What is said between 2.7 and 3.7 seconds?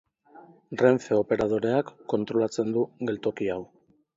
du geltoki hau.